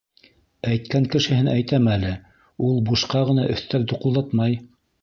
Әйткән 0.69 1.05
кешеһен 1.17 1.51
әйтәм 1.53 1.91
әле, 1.97 2.15
ул 2.71 2.83
бушҡа 2.89 3.25
ғына 3.31 3.47
өҫтәл 3.57 3.87
туҡылдатмай. 3.95 4.63